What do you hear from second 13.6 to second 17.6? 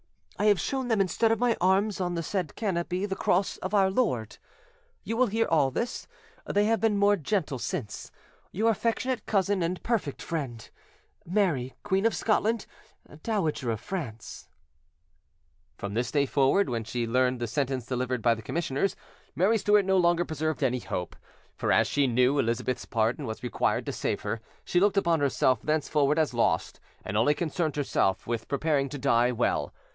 of France" From this day forward, when she learned the